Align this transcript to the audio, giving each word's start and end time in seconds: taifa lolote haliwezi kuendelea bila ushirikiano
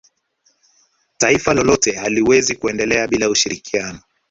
taifa 1.17 1.53
lolote 1.53 1.95
haliwezi 1.95 2.55
kuendelea 2.55 3.07
bila 3.07 3.29
ushirikiano 3.29 3.99